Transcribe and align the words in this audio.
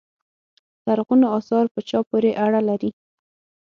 لرغونو 0.87 1.25
اثار 1.39 1.65
په 1.73 1.79
چا 1.89 1.99
پورې 2.09 2.31
اړه 2.45 2.61
لري. 2.69 2.91